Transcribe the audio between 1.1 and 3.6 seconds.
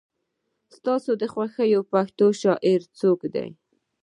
د خوښې پښتو شاعر څوک دی؟